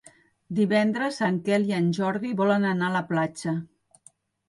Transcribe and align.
Divendres 0.59 1.19
en 1.27 1.37
Quel 1.51 1.69
i 1.73 1.77
en 1.81 1.93
Jordi 1.99 2.35
volen 2.43 2.69
anar 2.73 2.91
a 2.91 2.99
la 3.01 3.07
platja. 3.15 3.59